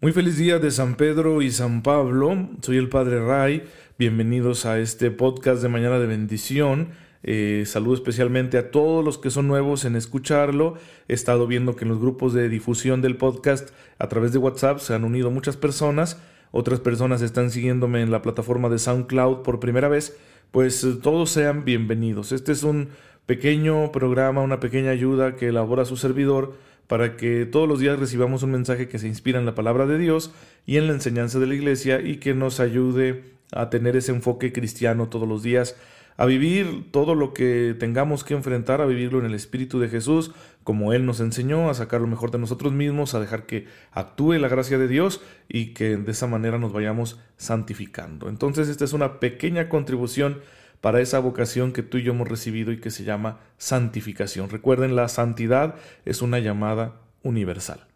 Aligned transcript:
Muy 0.00 0.12
feliz 0.12 0.36
día 0.36 0.60
de 0.60 0.70
San 0.70 0.94
Pedro 0.94 1.42
y 1.42 1.50
San 1.50 1.82
Pablo. 1.82 2.50
Soy 2.62 2.76
el 2.76 2.88
Padre 2.88 3.18
Ray. 3.18 3.64
Bienvenidos 3.98 4.64
a 4.64 4.78
este 4.78 5.10
podcast 5.10 5.60
de 5.60 5.68
Mañana 5.68 5.98
de 5.98 6.06
Bendición. 6.06 6.90
Eh, 7.24 7.64
saludo 7.66 7.94
especialmente 7.94 8.58
a 8.58 8.70
todos 8.70 9.04
los 9.04 9.18
que 9.18 9.30
son 9.30 9.48
nuevos 9.48 9.84
en 9.84 9.96
escucharlo. 9.96 10.74
He 11.08 11.14
estado 11.14 11.48
viendo 11.48 11.74
que 11.74 11.84
en 11.84 11.88
los 11.88 11.98
grupos 11.98 12.32
de 12.32 12.48
difusión 12.48 13.02
del 13.02 13.16
podcast 13.16 13.70
a 13.98 14.08
través 14.08 14.32
de 14.32 14.38
WhatsApp 14.38 14.78
se 14.78 14.94
han 14.94 15.02
unido 15.02 15.32
muchas 15.32 15.56
personas. 15.56 16.22
Otras 16.52 16.78
personas 16.78 17.20
están 17.20 17.50
siguiéndome 17.50 18.00
en 18.00 18.12
la 18.12 18.22
plataforma 18.22 18.68
de 18.68 18.78
SoundCloud 18.78 19.42
por 19.42 19.58
primera 19.58 19.88
vez. 19.88 20.16
Pues 20.52 20.84
eh, 20.84 20.94
todos 21.02 21.30
sean 21.30 21.64
bienvenidos. 21.64 22.30
Este 22.30 22.52
es 22.52 22.62
un 22.62 22.90
pequeño 23.26 23.90
programa, 23.90 24.42
una 24.42 24.60
pequeña 24.60 24.92
ayuda 24.92 25.34
que 25.34 25.48
elabora 25.48 25.84
su 25.84 25.96
servidor 25.96 26.54
para 26.88 27.16
que 27.16 27.46
todos 27.46 27.68
los 27.68 27.78
días 27.78 27.98
recibamos 27.98 28.42
un 28.42 28.50
mensaje 28.50 28.88
que 28.88 28.98
se 28.98 29.06
inspira 29.06 29.38
en 29.38 29.46
la 29.46 29.54
palabra 29.54 29.86
de 29.86 29.98
Dios 29.98 30.32
y 30.66 30.78
en 30.78 30.88
la 30.88 30.94
enseñanza 30.94 31.38
de 31.38 31.46
la 31.46 31.54
iglesia 31.54 32.00
y 32.00 32.16
que 32.16 32.34
nos 32.34 32.58
ayude 32.58 33.22
a 33.52 33.70
tener 33.70 33.96
ese 33.96 34.12
enfoque 34.12 34.52
cristiano 34.52 35.08
todos 35.08 35.28
los 35.28 35.42
días, 35.42 35.76
a 36.16 36.26
vivir 36.26 36.90
todo 36.90 37.14
lo 37.14 37.32
que 37.32 37.76
tengamos 37.78 38.24
que 38.24 38.34
enfrentar, 38.34 38.80
a 38.80 38.86
vivirlo 38.86 39.20
en 39.20 39.26
el 39.26 39.34
Espíritu 39.34 39.78
de 39.78 39.88
Jesús, 39.88 40.32
como 40.64 40.92
Él 40.92 41.06
nos 41.06 41.20
enseñó, 41.20 41.70
a 41.70 41.74
sacar 41.74 42.00
lo 42.00 42.08
mejor 42.08 42.30
de 42.30 42.38
nosotros 42.38 42.72
mismos, 42.72 43.14
a 43.14 43.20
dejar 43.20 43.46
que 43.46 43.66
actúe 43.92 44.32
la 44.34 44.48
gracia 44.48 44.78
de 44.78 44.88
Dios 44.88 45.20
y 45.48 45.74
que 45.74 45.96
de 45.96 46.10
esa 46.10 46.26
manera 46.26 46.58
nos 46.58 46.72
vayamos 46.72 47.20
santificando. 47.36 48.28
Entonces 48.28 48.68
esta 48.68 48.84
es 48.84 48.92
una 48.92 49.20
pequeña 49.20 49.68
contribución 49.68 50.38
para 50.80 51.00
esa 51.00 51.18
vocación 51.18 51.72
que 51.72 51.82
tú 51.82 51.98
y 51.98 52.02
yo 52.02 52.12
hemos 52.12 52.28
recibido 52.28 52.72
y 52.72 52.80
que 52.80 52.90
se 52.90 53.04
llama 53.04 53.40
santificación. 53.56 54.50
Recuerden, 54.50 54.96
la 54.96 55.08
santidad 55.08 55.74
es 56.04 56.22
una 56.22 56.38
llamada 56.38 57.00
universal. 57.22 57.86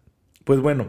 Pues 0.44 0.60
bueno, 0.60 0.88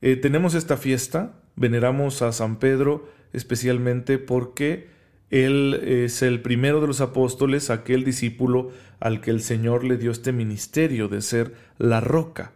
eh, 0.00 0.16
tenemos 0.16 0.54
esta 0.54 0.76
fiesta, 0.76 1.34
veneramos 1.56 2.22
a 2.22 2.32
San 2.32 2.58
Pedro 2.58 3.08
especialmente 3.32 4.18
porque 4.18 4.88
él 5.30 5.74
es 5.84 6.22
el 6.22 6.40
primero 6.40 6.80
de 6.80 6.86
los 6.86 7.00
apóstoles, 7.00 7.68
aquel 7.68 8.04
discípulo 8.04 8.70
al 8.98 9.20
que 9.20 9.30
el 9.30 9.42
Señor 9.42 9.84
le 9.84 9.98
dio 9.98 10.10
este 10.10 10.32
ministerio 10.32 11.08
de 11.08 11.20
ser 11.20 11.54
la 11.76 12.00
roca, 12.00 12.52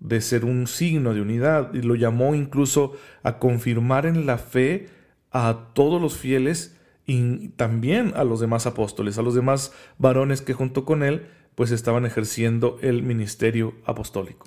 de 0.00 0.20
ser 0.20 0.44
un 0.44 0.66
signo 0.66 1.14
de 1.14 1.22
unidad, 1.22 1.72
y 1.72 1.80
lo 1.80 1.94
llamó 1.94 2.34
incluso 2.34 2.96
a 3.22 3.38
confirmar 3.38 4.04
en 4.04 4.26
la 4.26 4.36
fe 4.36 4.88
a 5.30 5.70
todos 5.72 6.00
los 6.00 6.18
fieles 6.18 6.76
y 7.10 7.48
también 7.56 8.12
a 8.14 8.22
los 8.22 8.38
demás 8.38 8.66
apóstoles, 8.66 9.18
a 9.18 9.22
los 9.22 9.34
demás 9.34 9.72
varones 9.98 10.42
que 10.42 10.52
junto 10.52 10.84
con 10.84 11.02
él 11.02 11.26
pues 11.56 11.72
estaban 11.72 12.06
ejerciendo 12.06 12.78
el 12.82 13.02
ministerio 13.02 13.74
apostólico. 13.84 14.46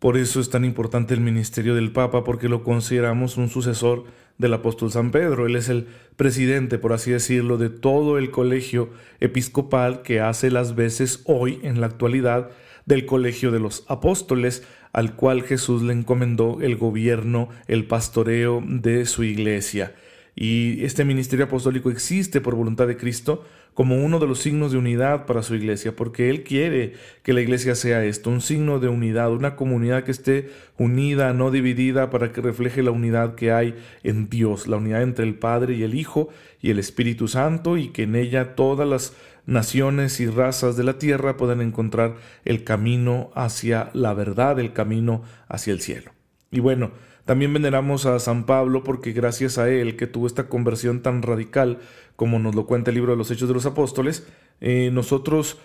Por 0.00 0.16
eso 0.16 0.40
es 0.40 0.50
tan 0.50 0.64
importante 0.64 1.14
el 1.14 1.20
ministerio 1.20 1.76
del 1.76 1.92
Papa, 1.92 2.24
porque 2.24 2.48
lo 2.48 2.64
consideramos 2.64 3.36
un 3.36 3.48
sucesor 3.48 4.06
del 4.38 4.54
apóstol 4.54 4.90
San 4.90 5.12
Pedro. 5.12 5.46
Él 5.46 5.54
es 5.54 5.68
el 5.68 5.86
presidente, 6.16 6.78
por 6.78 6.92
así 6.92 7.12
decirlo, 7.12 7.58
de 7.58 7.70
todo 7.70 8.18
el 8.18 8.32
colegio 8.32 8.90
episcopal 9.20 10.02
que 10.02 10.20
hace 10.20 10.50
las 10.50 10.74
veces 10.74 11.22
hoy, 11.26 11.60
en 11.62 11.80
la 11.80 11.86
actualidad, 11.86 12.50
del 12.86 13.06
colegio 13.06 13.52
de 13.52 13.60
los 13.60 13.84
apóstoles, 13.86 14.64
al 14.92 15.14
cual 15.14 15.42
Jesús 15.42 15.82
le 15.82 15.92
encomendó 15.92 16.58
el 16.60 16.76
gobierno, 16.76 17.50
el 17.68 17.86
pastoreo 17.86 18.64
de 18.66 19.06
su 19.06 19.22
iglesia. 19.22 19.94
Y 20.34 20.84
este 20.84 21.04
ministerio 21.04 21.46
apostólico 21.46 21.90
existe 21.90 22.40
por 22.40 22.54
voluntad 22.54 22.86
de 22.86 22.96
Cristo 22.96 23.44
como 23.74 23.96
uno 23.96 24.18
de 24.18 24.26
los 24.26 24.40
signos 24.40 24.72
de 24.72 24.78
unidad 24.78 25.26
para 25.26 25.42
su 25.42 25.54
iglesia, 25.54 25.94
porque 25.94 26.28
Él 26.28 26.42
quiere 26.42 26.94
que 27.22 27.32
la 27.32 27.40
iglesia 27.40 27.74
sea 27.74 28.04
esto, 28.04 28.30
un 28.30 28.40
signo 28.40 28.80
de 28.80 28.88
unidad, 28.88 29.32
una 29.32 29.56
comunidad 29.56 30.04
que 30.04 30.10
esté 30.10 30.50
unida, 30.76 31.32
no 31.32 31.50
dividida, 31.50 32.10
para 32.10 32.32
que 32.32 32.40
refleje 32.40 32.82
la 32.82 32.90
unidad 32.90 33.36
que 33.36 33.52
hay 33.52 33.76
en 34.02 34.28
Dios, 34.28 34.66
la 34.66 34.76
unidad 34.76 35.02
entre 35.02 35.24
el 35.24 35.34
Padre 35.34 35.74
y 35.74 35.82
el 35.82 35.94
Hijo 35.94 36.28
y 36.60 36.70
el 36.70 36.78
Espíritu 36.78 37.28
Santo, 37.28 37.76
y 37.76 37.88
que 37.88 38.02
en 38.02 38.16
ella 38.16 38.54
todas 38.54 38.88
las 38.88 39.14
naciones 39.46 40.20
y 40.20 40.26
razas 40.26 40.76
de 40.76 40.84
la 40.84 40.98
tierra 40.98 41.36
puedan 41.36 41.60
encontrar 41.60 42.16
el 42.44 42.64
camino 42.64 43.30
hacia 43.34 43.90
la 43.94 44.14
verdad, 44.14 44.58
el 44.58 44.72
camino 44.72 45.22
hacia 45.48 45.72
el 45.72 45.80
cielo. 45.80 46.12
Y 46.50 46.60
bueno, 46.60 46.90
también 47.30 47.52
veneramos 47.52 48.06
a 48.06 48.18
San 48.18 48.42
Pablo 48.42 48.82
porque 48.82 49.12
gracias 49.12 49.56
a 49.56 49.70
él, 49.70 49.94
que 49.94 50.08
tuvo 50.08 50.26
esta 50.26 50.48
conversión 50.48 51.00
tan 51.00 51.22
radical, 51.22 51.78
como 52.16 52.40
nos 52.40 52.56
lo 52.56 52.66
cuenta 52.66 52.90
el 52.90 52.96
libro 52.96 53.12
de 53.12 53.18
los 53.18 53.30
Hechos 53.30 53.46
de 53.46 53.54
los 53.54 53.66
Apóstoles, 53.66 54.26
eh, 54.60 54.90
nosotros 54.92 55.56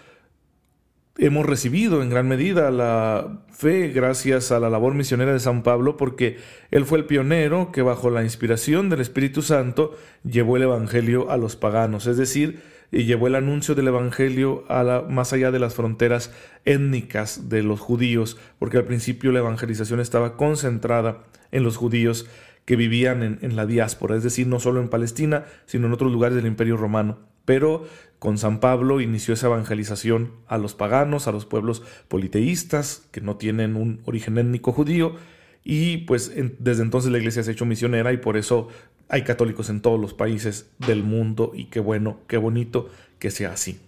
hemos 1.17 1.45
recibido 1.45 2.01
en 2.01 2.09
gran 2.09 2.27
medida 2.27 2.71
la 2.71 3.39
fe 3.51 3.89
gracias 3.89 4.51
a 4.51 4.59
la 4.59 4.69
labor 4.69 4.93
misionera 4.95 5.31
de 5.31 5.39
San 5.39 5.63
Pablo, 5.63 5.97
porque 5.97 6.37
él 6.71 6.85
fue 6.85 6.97
el 6.97 7.05
pionero 7.05 7.71
que 7.71 7.81
bajo 7.81 8.09
la 8.09 8.23
inspiración 8.23 8.89
del 8.89 9.01
Espíritu 9.01 9.41
Santo 9.41 9.95
llevó 10.23 10.57
el 10.57 10.63
Evangelio 10.63 11.31
a 11.31 11.37
los 11.37 11.55
paganos, 11.55 12.07
es 12.07 12.17
decir, 12.17 12.61
llevó 12.91 13.27
el 13.27 13.35
anuncio 13.35 13.75
del 13.75 13.87
Evangelio 13.87 14.65
a 14.67 14.83
la, 14.83 15.01
más 15.01 15.31
allá 15.31 15.51
de 15.51 15.59
las 15.59 15.73
fronteras 15.73 16.31
étnicas 16.65 17.49
de 17.49 17.63
los 17.63 17.79
judíos, 17.79 18.37
porque 18.59 18.77
al 18.77 18.85
principio 18.85 19.31
la 19.31 19.39
evangelización 19.39 19.99
estaba 20.01 20.35
concentrada 20.35 21.23
en 21.51 21.63
los 21.63 21.77
judíos 21.77 22.27
que 22.65 22.75
vivían 22.75 23.23
en, 23.23 23.39
en 23.41 23.55
la 23.55 23.65
diáspora, 23.65 24.17
es 24.17 24.23
decir, 24.23 24.47
no 24.47 24.59
solo 24.59 24.81
en 24.81 24.89
Palestina, 24.89 25.45
sino 25.65 25.87
en 25.87 25.93
otros 25.93 26.11
lugares 26.11 26.35
del 26.35 26.47
Imperio 26.47 26.77
Romano. 26.77 27.34
Pero 27.45 27.87
con 28.19 28.37
San 28.37 28.59
Pablo 28.59 29.01
inició 29.01 29.33
esa 29.33 29.47
evangelización 29.47 30.31
a 30.47 30.57
los 30.57 30.73
paganos, 30.73 31.27
a 31.27 31.31
los 31.31 31.45
pueblos 31.45 31.83
politeístas, 32.07 33.07
que 33.11 33.21
no 33.21 33.37
tienen 33.37 33.75
un 33.75 34.01
origen 34.05 34.37
étnico 34.37 34.71
judío, 34.71 35.15
y 35.63 35.97
pues 35.97 36.31
desde 36.59 36.83
entonces 36.83 37.11
la 37.11 37.17
iglesia 37.17 37.43
se 37.43 37.49
ha 37.49 37.53
hecho 37.53 37.65
misionera 37.65 38.13
y 38.13 38.17
por 38.17 38.37
eso 38.37 38.69
hay 39.09 39.23
católicos 39.23 39.69
en 39.69 39.81
todos 39.81 39.99
los 39.99 40.13
países 40.13 40.69
del 40.79 41.03
mundo 41.03 41.51
y 41.55 41.65
qué 41.65 41.79
bueno, 41.79 42.19
qué 42.27 42.37
bonito 42.37 42.89
que 43.19 43.31
sea 43.31 43.53
así. 43.53 43.79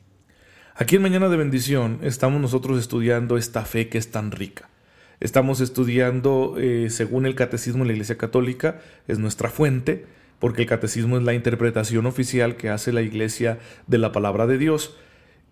Aquí 0.75 0.96
en 0.96 1.01
Mañana 1.01 1.29
de 1.29 1.38
Bendición 1.38 2.00
estamos 2.01 2.41
nosotros 2.41 2.79
estudiando 2.79 3.38
esta 3.38 3.63
fe 3.66 3.90
que 3.90 3.97
es 3.97 4.12
tan 4.12 4.31
rica. 4.31 4.69
Estamos 5.19 5.62
estudiando, 5.62 6.56
eh, 6.59 6.90
según 6.91 7.25
el 7.25 7.34
Catecismo 7.34 7.84
de 7.84 7.88
la 7.88 7.94
Iglesia 7.94 8.17
Católica, 8.17 8.81
es 9.07 9.17
nuestra 9.17 9.50
fuente, 9.50 10.06
porque 10.40 10.64
el 10.64 10.68
Catecismo 10.68 11.18
es 11.18 11.24
la 11.24 11.34
interpretación 11.34 12.06
oficial 12.06 12.58
que 12.58 12.70
hace 12.70 12.94
la 12.94 13.02
Iglesia 13.02 13.59
de 13.88 13.98
la 13.98 14.12
palabra 14.12 14.48
de 14.48 14.58
Dios. 14.58 14.96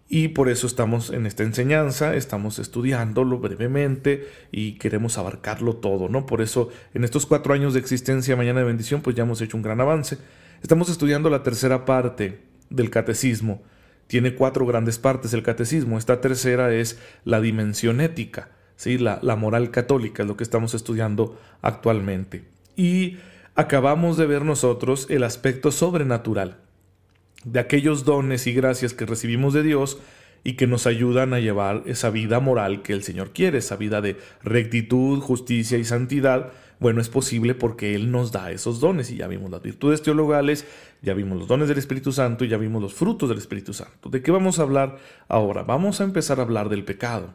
Y 0.08 0.30
por 0.30 0.50
eso 0.50 0.68
estamos 0.68 1.10
en 1.10 1.26
esta 1.26 1.42
enseñanza, 1.42 2.16
estamos 2.16 2.60
estudiándolo 2.60 3.40
brevemente 3.40 4.28
y 4.52 4.74
queremos 4.74 5.18
abarcarlo 5.18 5.78
todo, 5.78 6.10
¿no? 6.10 6.28
Por 6.28 6.42
eso 6.42 6.70
en 6.94 7.04
estos 7.04 7.26
cuatro 7.26 7.56
años 7.56 7.74
de 7.74 7.80
existencia 7.80 8.36
Mañana 8.36 8.60
de 8.60 8.68
Bendición, 8.68 9.02
pues 9.02 9.16
ya 9.16 9.24
hemos 9.24 9.42
hecho 9.42 9.58
un 9.58 9.64
gran 9.64 9.82
avance. 9.82 10.20
Estamos 10.62 10.90
estudiando 10.90 11.32
la 11.32 11.42
tercera 11.42 11.86
parte 11.86 12.40
del 12.70 12.92
catecismo. 12.92 13.64
Tiene 14.06 14.36
cuatro 14.36 14.68
grandes 14.68 15.00
partes 15.00 15.34
el 15.34 15.42
catecismo. 15.42 15.98
Esta 15.98 16.22
tercera 16.22 16.72
es 16.72 17.00
la 17.24 17.42
dimensión 17.42 18.00
ética, 18.00 18.50
¿sí? 18.76 19.00
la, 19.00 19.18
la 19.24 19.36
moral 19.36 19.72
católica, 19.72 20.22
es 20.22 20.28
lo 20.28 20.38
que 20.38 20.44
estamos 20.44 20.76
estudiando 20.76 21.40
actualmente. 21.64 22.44
Y 22.76 23.18
acabamos 23.56 24.18
de 24.18 24.26
ver 24.26 24.44
nosotros 24.44 25.08
el 25.10 25.24
aspecto 25.24 25.72
sobrenatural 25.72 26.58
de 27.46 27.60
aquellos 27.60 28.04
dones 28.04 28.48
y 28.48 28.54
gracias 28.54 28.94
que 28.94 29.06
recibimos 29.06 29.54
de 29.54 29.64
Dios 29.64 30.00
y 30.44 30.54
que 30.54 30.68
nos 30.68 30.86
ayudan 30.86 31.34
a 31.34 31.40
llevar 31.40 31.84
esa 31.86 32.10
vida 32.10 32.40
moral 32.40 32.82
que 32.82 32.94
el 32.94 33.02
Señor 33.02 33.32
quiere, 33.32 33.60
esa 33.60 33.78
vida 33.78 34.02
de 34.02 34.18
rectitud, 34.44 35.20
justicia 35.20 35.78
y 35.78 35.86
santidad. 35.86 36.52
Bueno, 36.80 37.02
es 37.02 37.10
posible 37.10 37.56
porque 37.56 37.96
Él 37.96 38.12
nos 38.12 38.32
da 38.32 38.52
esos 38.52 38.80
dones 38.80 39.10
y 39.10 39.16
ya 39.16 39.28
vimos 39.28 39.50
las 39.50 39.62
virtudes 39.62 40.02
teologales, 40.02 40.68
ya 41.02 41.14
vimos 41.14 41.40
los 41.40 41.48
dones 41.48 41.68
del 41.68 41.78
Espíritu 41.78 42.12
Santo 42.12 42.46
y 42.46 42.50
ya 42.50 42.58
vimos 42.58 42.82
los 42.82 42.94
frutos 42.94 43.30
del 43.30 43.38
Espíritu 43.38 43.74
Santo. 43.74 44.10
¿De 44.10 44.22
qué 44.22 44.32
vamos 44.32 44.60
a 44.60 44.64
hablar 44.64 44.98
ahora? 45.28 45.64
Vamos 45.64 46.02
a 46.02 46.04
empezar 46.04 46.40
a 46.40 46.44
hablar 46.44 46.70
del 46.70 46.84
pecado. 46.84 47.34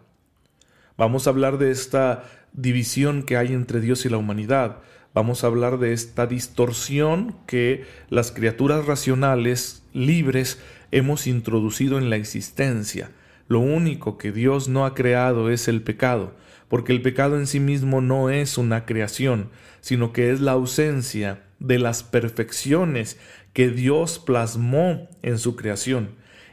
Vamos 0.96 1.26
a 1.26 1.30
hablar 1.30 1.56
de 1.58 1.70
esta 1.70 2.24
división 2.52 3.22
que 3.22 3.36
hay 3.36 3.54
entre 3.54 3.80
Dios 3.80 4.04
y 4.04 4.08
la 4.08 4.18
humanidad 4.18 4.78
vamos 5.14 5.42
a 5.42 5.48
hablar 5.48 5.78
de 5.78 5.92
esta 5.92 6.26
distorsión 6.26 7.36
que 7.46 7.84
las 8.08 8.32
criaturas 8.32 8.86
racionales 8.86 9.82
libres 9.92 10.60
hemos 10.90 11.26
introducido 11.26 11.98
en 11.98 12.10
la 12.10 12.16
existencia. 12.16 13.10
Lo 13.48 13.60
único 13.60 14.18
que 14.18 14.32
Dios 14.32 14.68
no 14.68 14.86
ha 14.86 14.94
creado 14.94 15.50
es 15.50 15.66
el 15.68 15.82
pecado, 15.82 16.34
porque 16.68 16.92
el 16.92 17.02
pecado 17.02 17.36
en 17.36 17.46
sí 17.46 17.58
mismo 17.58 18.00
no 18.00 18.30
es 18.30 18.58
una 18.58 18.86
creación, 18.86 19.50
sino 19.80 20.12
que 20.12 20.30
es 20.30 20.40
la 20.40 20.52
ausencia 20.52 21.42
de 21.58 21.78
las 21.78 22.02
perfecciones 22.02 23.18
que 23.52 23.68
Dios 23.68 24.18
plasmó 24.18 25.08
en 25.22 25.38
su 25.38 25.56
creación 25.56 26.10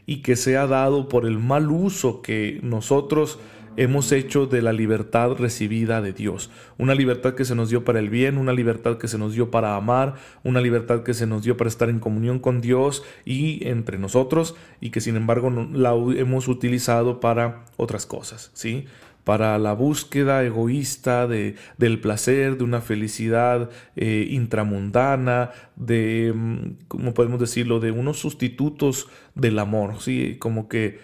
y 0.08 0.22
que 0.22 0.36
se 0.36 0.58
ha 0.58 0.66
dado 0.66 1.10
por 1.10 1.26
el 1.26 1.38
mal 1.38 1.70
uso 1.70 2.22
que 2.22 2.60
nosotros 2.64 3.40
hemos 3.78 4.12
hecho 4.12 4.48
de 4.48 4.62
la 4.62 4.74
libertad 4.74 5.32
recibida 5.38 6.02
de 6.02 6.12
Dios. 6.12 6.50
Una 6.78 6.96
libertad 6.96 7.36
que 7.36 7.46
se 7.46 7.56
nos 7.56 7.70
dio 7.70 7.86
para 7.86 8.00
el 8.00 8.10
bien, 8.10 8.38
una 8.38 8.54
libertad 8.54 8.98
que 8.98 9.08
se 9.08 9.18
nos 9.18 9.34
dio 9.34 9.52
para 9.52 9.76
amar, 9.76 10.16
una 10.44 10.60
libertad 10.60 11.04
que 11.04 11.14
se 11.14 11.28
nos 11.28 11.44
dio 11.44 11.56
para 11.56 11.70
estar 11.70 11.90
en 11.90 12.00
comunión 12.00 12.40
con 12.40 12.60
Dios 12.60 13.04
y 13.24 13.66
entre 13.68 13.98
nosotros 13.98 14.56
y 14.82 14.90
que 14.90 15.00
sin 15.00 15.16
embargo 15.16 15.50
la 15.72 15.92
hemos 15.92 16.48
utilizado 16.48 17.20
para 17.20 17.66
otras 17.78 18.06
cosas, 18.06 18.52
¿sí? 18.54 18.86
para 19.28 19.58
la 19.60 19.74
búsqueda 19.74 20.42
egoísta 20.46 21.28
de, 21.28 21.56
del 21.78 22.00
placer, 22.00 22.58
de 22.58 22.64
una 22.64 22.80
felicidad 22.80 23.70
eh, 23.98 24.26
intramundana, 24.30 25.52
de, 25.76 26.32
mm, 26.34 26.86
¿cómo 26.88 27.14
podemos 27.14 27.38
decirlo?, 27.38 27.82
de 27.82 27.92
unos 27.92 28.20
sustitutos 28.20 29.10
del 29.36 29.60
amor, 29.60 30.00
¿sí? 30.00 30.38
Como 30.40 30.70
que 30.70 31.02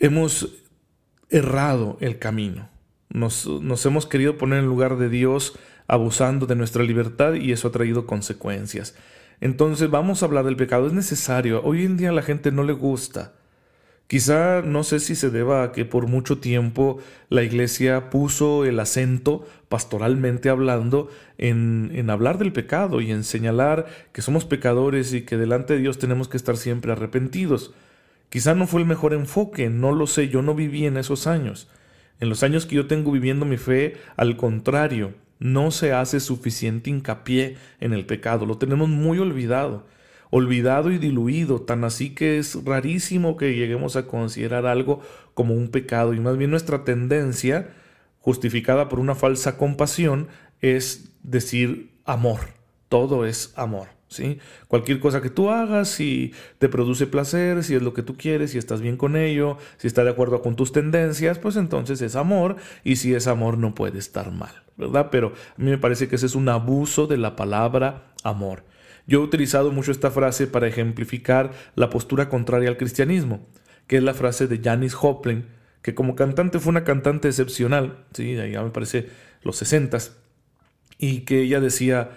hemos 0.00 0.67
errado 1.30 1.96
el 2.00 2.18
camino. 2.18 2.68
Nos, 3.10 3.46
nos 3.46 3.84
hemos 3.86 4.06
querido 4.06 4.36
poner 4.36 4.60
en 4.60 4.66
lugar 4.66 4.98
de 4.98 5.08
Dios 5.08 5.58
abusando 5.86 6.46
de 6.46 6.54
nuestra 6.54 6.82
libertad 6.82 7.34
y 7.34 7.52
eso 7.52 7.68
ha 7.68 7.72
traído 7.72 8.06
consecuencias. 8.06 8.94
Entonces 9.40 9.90
vamos 9.90 10.22
a 10.22 10.26
hablar 10.26 10.44
del 10.44 10.56
pecado. 10.56 10.86
Es 10.86 10.92
necesario. 10.92 11.62
Hoy 11.64 11.84
en 11.84 11.96
día 11.96 12.10
a 12.10 12.12
la 12.12 12.22
gente 12.22 12.52
no 12.52 12.64
le 12.64 12.72
gusta. 12.72 13.32
Quizá 14.06 14.62
no 14.62 14.84
sé 14.84 15.00
si 15.00 15.14
se 15.14 15.28
deba 15.28 15.62
a 15.62 15.72
que 15.72 15.84
por 15.84 16.06
mucho 16.06 16.38
tiempo 16.38 16.98
la 17.28 17.42
iglesia 17.42 18.08
puso 18.08 18.64
el 18.64 18.80
acento, 18.80 19.46
pastoralmente 19.68 20.48
hablando, 20.48 21.10
en, 21.36 21.90
en, 21.94 22.08
hablar 22.08 22.38
del 22.38 22.54
pecado 22.54 23.02
y 23.02 23.10
en 23.10 23.22
señalar 23.22 23.86
que 24.12 24.22
somos 24.22 24.46
pecadores 24.46 25.12
y 25.12 25.26
que 25.26 25.36
delante 25.36 25.74
de 25.74 25.80
Dios 25.80 25.98
tenemos 25.98 26.26
que 26.26 26.38
estar 26.38 26.56
siempre 26.56 26.90
arrepentidos. 26.90 27.74
Quizá 28.30 28.54
no 28.54 28.66
fue 28.66 28.80
el 28.80 28.86
mejor 28.86 29.14
enfoque, 29.14 29.70
no 29.70 29.92
lo 29.92 30.06
sé, 30.06 30.28
yo 30.28 30.42
no 30.42 30.54
viví 30.54 30.84
en 30.84 30.96
esos 30.96 31.26
años. 31.26 31.68
En 32.20 32.28
los 32.28 32.42
años 32.42 32.66
que 32.66 32.76
yo 32.76 32.86
tengo 32.86 33.12
viviendo 33.12 33.46
mi 33.46 33.56
fe, 33.56 33.96
al 34.16 34.36
contrario, 34.36 35.14
no 35.38 35.70
se 35.70 35.92
hace 35.92 36.20
suficiente 36.20 36.90
hincapié 36.90 37.56
en 37.80 37.92
el 37.92 38.04
pecado, 38.06 38.44
lo 38.44 38.58
tenemos 38.58 38.88
muy 38.88 39.18
olvidado, 39.18 39.86
olvidado 40.30 40.90
y 40.90 40.98
diluido, 40.98 41.62
tan 41.62 41.84
así 41.84 42.14
que 42.14 42.38
es 42.38 42.62
rarísimo 42.64 43.36
que 43.36 43.54
lleguemos 43.54 43.96
a 43.96 44.06
considerar 44.06 44.66
algo 44.66 45.00
como 45.34 45.54
un 45.54 45.68
pecado 45.68 46.12
y 46.12 46.20
más 46.20 46.36
bien 46.36 46.50
nuestra 46.50 46.84
tendencia, 46.84 47.70
justificada 48.18 48.88
por 48.88 48.98
una 48.98 49.14
falsa 49.14 49.56
compasión, 49.56 50.28
es 50.60 51.12
decir 51.22 51.92
amor, 52.04 52.40
todo 52.88 53.24
es 53.24 53.52
amor. 53.56 53.97
Cualquier 54.68 55.00
cosa 55.00 55.20
que 55.20 55.30
tú 55.30 55.50
hagas, 55.50 55.88
si 55.88 56.32
te 56.58 56.68
produce 56.68 57.06
placer, 57.06 57.62
si 57.62 57.74
es 57.74 57.82
lo 57.82 57.92
que 57.92 58.02
tú 58.02 58.16
quieres, 58.16 58.52
si 58.52 58.58
estás 58.58 58.80
bien 58.80 58.96
con 58.96 59.16
ello, 59.16 59.58
si 59.76 59.86
está 59.86 60.04
de 60.04 60.10
acuerdo 60.10 60.40
con 60.40 60.56
tus 60.56 60.72
tendencias, 60.72 61.38
pues 61.38 61.56
entonces 61.56 62.00
es 62.00 62.16
amor 62.16 62.56
y 62.84 62.96
si 62.96 63.14
es 63.14 63.26
amor 63.26 63.58
no 63.58 63.74
puede 63.74 63.98
estar 63.98 64.30
mal, 64.32 64.62
¿verdad? 64.76 65.08
Pero 65.10 65.28
a 65.56 65.62
mí 65.62 65.70
me 65.70 65.78
parece 65.78 66.08
que 66.08 66.16
ese 66.16 66.26
es 66.26 66.34
un 66.34 66.48
abuso 66.48 67.06
de 67.06 67.18
la 67.18 67.36
palabra 67.36 68.12
amor. 68.24 68.64
Yo 69.06 69.20
he 69.20 69.22
utilizado 69.22 69.72
mucho 69.72 69.90
esta 69.90 70.10
frase 70.10 70.46
para 70.46 70.68
ejemplificar 70.68 71.52
la 71.74 71.90
postura 71.90 72.28
contraria 72.28 72.68
al 72.68 72.76
cristianismo, 72.76 73.46
que 73.86 73.98
es 73.98 74.02
la 74.02 74.14
frase 74.14 74.46
de 74.46 74.60
Janis 74.62 74.94
Joplin, 74.94 75.46
que 75.82 75.94
como 75.94 76.14
cantante 76.14 76.58
fue 76.58 76.70
una 76.70 76.84
cantante 76.84 77.28
excepcional, 77.28 78.04
¿sí? 78.12 78.34
ya 78.34 78.62
me 78.62 78.70
parece 78.70 79.08
los 79.42 79.56
sesentas, 79.56 80.16
y 80.98 81.20
que 81.20 81.42
ella 81.42 81.60
decía, 81.60 82.10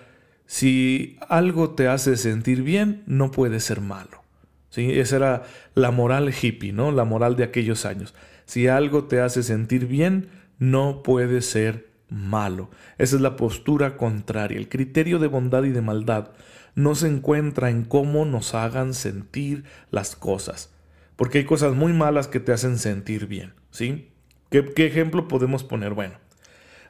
si 0.52 1.18
algo 1.30 1.70
te 1.70 1.88
hace 1.88 2.18
sentir 2.18 2.62
bien, 2.62 3.04
no 3.06 3.32
puede 3.32 3.62
ser 3.62 3.80
malo. 3.80 4.22
¿Sí? 4.70 5.00
Esa 5.00 5.16
era 5.16 5.44
la 5.76 5.92
moral 5.92 6.34
hippie, 6.34 6.74
¿no? 6.74 6.92
La 6.92 7.06
moral 7.06 7.38
de 7.38 7.46
aquellos 7.46 7.86
años. 7.86 8.14
Si 8.44 8.68
algo 8.68 9.06
te 9.06 9.22
hace 9.22 9.44
sentir 9.44 9.88
bien, 9.88 10.28
no 10.60 11.04
puede 11.04 11.42
ser 11.42 11.88
malo. 12.10 12.70
Esa 12.98 13.16
es 13.16 13.22
la 13.22 13.38
postura 13.38 13.96
contraria. 13.96 14.58
El 14.58 14.68
criterio 14.68 15.20
de 15.20 15.28
bondad 15.28 15.64
y 15.64 15.70
de 15.70 15.82
maldad 15.82 16.32
no 16.76 16.96
se 16.96 17.08
encuentra 17.08 17.70
en 17.70 17.86
cómo 17.86 18.26
nos 18.26 18.54
hagan 18.54 18.94
sentir 18.94 19.64
las 19.90 20.18
cosas. 20.18 20.74
Porque 21.16 21.38
hay 21.38 21.46
cosas 21.46 21.76
muy 21.76 21.94
malas 21.94 22.28
que 22.28 22.42
te 22.42 22.52
hacen 22.52 22.78
sentir 22.78 23.26
bien. 23.26 23.54
¿Sí? 23.70 24.10
¿Qué, 24.50 24.66
qué 24.66 24.86
ejemplo 24.86 25.30
podemos 25.30 25.64
poner? 25.64 25.94
Bueno, 25.94 26.16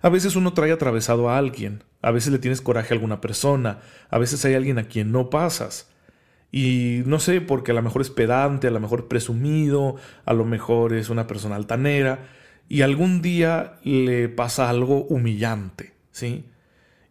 a 0.01 0.09
veces 0.09 0.36
uno 0.36 0.53
trae 0.53 0.71
atravesado 0.71 1.30
a 1.30 1.38
alguien, 1.38 1.83
a 2.01 2.12
veces 2.12 2.31
le 2.31 2.39
tienes 2.39 2.62
coraje 2.62 2.94
a 2.94 2.95
alguna 2.95 3.21
persona, 3.21 3.80
a 4.09 4.18
veces 4.18 4.44
hay 4.45 4.56
alguien 4.56 4.80
a 4.80 4.88
quien 4.88 5.12
no 5.12 5.30
pasas. 5.30 5.89
Y 6.51 7.03
no 7.06 7.19
sé, 7.19 7.39
porque 7.39 7.71
a 7.71 7.74
lo 7.74 7.81
mejor 7.81 8.01
es 8.01 8.09
pedante, 8.09 8.68
a 8.68 8.71
lo 8.71 8.80
mejor 8.80 9.07
presumido, 9.07 9.95
a 10.25 10.33
lo 10.33 10.44
mejor 10.44 10.94
es 10.94 11.09
una 11.09 11.27
persona 11.27 11.56
altanera, 11.56 12.27
y 12.68 12.81
algún 12.81 13.21
día 13.21 13.80
le 13.83 14.27
pasa 14.30 14.69
algo 14.69 15.03
humillante, 15.06 15.94
¿sí? 16.12 16.45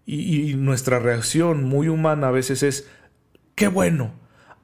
Y, 0.04 0.50
y 0.50 0.54
nuestra 0.54 0.98
reacción 0.98 1.64
muy 1.64 1.88
humana 1.88 2.28
a 2.28 2.32
veces 2.32 2.62
es, 2.62 2.88
qué 3.54 3.68
bueno, 3.68 4.12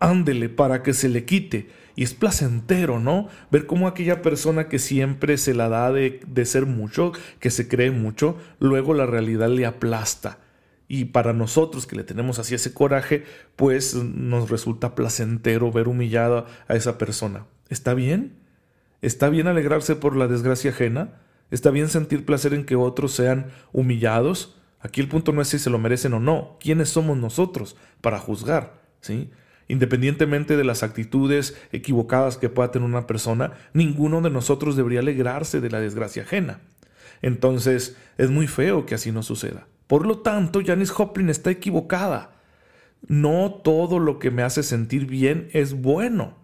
ándele 0.01 0.49
para 0.49 0.83
que 0.83 0.95
se 0.95 1.09
le 1.09 1.25
quite. 1.25 1.71
Y 1.97 2.05
es 2.05 2.15
placentero, 2.15 3.01
¿no? 3.01 3.29
Ver 3.51 3.67
cómo 3.67 3.89
aquella 3.89 4.23
persona 4.23 4.69
que 4.69 4.79
siempre 4.79 5.39
se 5.39 5.55
la 5.55 5.69
da 5.69 5.91
de, 5.91 6.21
de 6.27 6.45
ser 6.45 6.67
mucho, 6.67 7.13
que 7.41 7.51
se 7.51 7.67
cree 7.67 7.91
mucho, 7.91 8.37
luego 8.61 8.95
la 8.95 9.07
realidad 9.07 9.49
le 9.49 9.67
aplasta. 9.67 10.39
Y 10.89 11.07
para 11.07 11.33
nosotros 11.33 11.87
que 11.87 11.97
le 11.97 12.05
tenemos 12.05 12.39
así 12.39 12.55
ese 12.55 12.73
coraje, 12.73 13.25
pues 13.57 13.95
nos 13.95 14.51
resulta 14.51 14.95
placentero 14.95 15.73
ver 15.73 15.89
humillada 15.89 16.47
a 16.69 16.77
esa 16.77 16.99
persona. 16.99 17.47
¿Está 17.71 17.95
bien? 17.95 18.37
¿Está 19.03 19.29
bien 19.29 19.49
alegrarse 19.49 19.97
por 19.97 20.17
la 20.17 20.29
desgracia 20.29 20.71
ajena? 20.71 21.21
¿Está 21.51 21.71
bien 21.71 21.89
sentir 21.89 22.25
placer 22.25 22.55
en 22.55 22.65
que 22.65 22.77
otros 22.77 23.13
sean 23.13 23.47
humillados? 23.73 24.57
Aquí 24.81 25.01
el 25.01 25.09
punto 25.09 25.33
no 25.33 25.43
es 25.43 25.49
si 25.49 25.59
se 25.59 25.71
lo 25.71 25.79
merecen 25.79 26.13
o 26.13 26.21
no. 26.21 26.57
¿Quiénes 26.61 26.91
somos 26.91 27.17
nosotros 27.17 27.77
para 28.01 28.19
juzgar? 28.19 28.83
¿Sí? 29.01 29.31
Independientemente 29.69 30.57
de 30.57 30.65
las 30.65 30.83
actitudes 30.83 31.57
equivocadas 31.73 32.37
que 32.37 32.49
pueda 32.49 32.71
tener 32.71 32.89
una 32.89 33.07
persona, 33.07 33.53
ninguno 33.73 34.21
de 34.21 34.31
nosotros 34.31 34.77
debería 34.77 35.01
alegrarse 35.01 35.61
de 35.61 35.71
la 35.71 35.81
desgracia 35.81 36.23
ajena. 36.23 36.61
Entonces, 37.23 37.97
es 38.19 38.31
muy 38.31 38.47
feo 38.47 38.87
que 38.87 38.95
así 38.95 39.11
no 39.11 39.23
suceda. 39.23 39.67
Por 39.87 40.07
lo 40.07 40.19
tanto, 40.19 40.61
Janis 40.65 40.91
Joplin 40.91 41.31
está 41.31 41.51
equivocada. 41.51 42.33
No 43.07 43.61
todo 43.65 43.99
lo 43.99 44.19
que 44.19 44.31
me 44.31 44.43
hace 44.43 44.63
sentir 44.63 45.07
bien 45.07 45.49
es 45.53 45.75
bueno. 45.75 46.35